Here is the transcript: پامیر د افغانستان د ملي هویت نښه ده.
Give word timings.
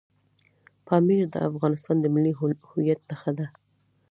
پامیر 0.85 1.23
د 1.31 1.35
افغانستان 1.49 1.95
د 1.99 2.05
ملي 2.13 2.33
هویت 2.69 2.99
نښه 3.09 3.31
ده. 3.37 3.47